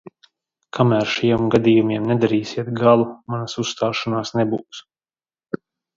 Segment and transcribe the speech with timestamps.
[0.77, 4.85] Kamēr šiem gadījumiem nedarīsiet galu, manas uzstāšanās nebūs!